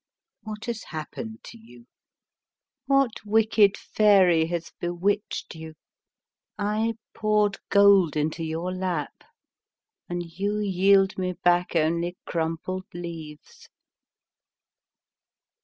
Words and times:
What 0.41 0.65
has 0.65 0.85
happened 0.85 1.43
to 1.43 1.59
you? 1.59 1.85
What 2.87 3.23
wicked 3.23 3.77
fairy 3.77 4.47
has 4.47 4.71
bewitched 4.79 5.53
you? 5.53 5.75
I 6.57 6.95
poured 7.13 7.59
gold 7.69 8.17
into 8.17 8.43
your 8.43 8.73
lap, 8.73 9.23
and 10.09 10.23
you 10.23 10.57
yield 10.57 11.19
me 11.19 11.33
back 11.33 11.75
only 11.75 12.17
crumpled 12.25 12.87
leaves. 12.95 13.69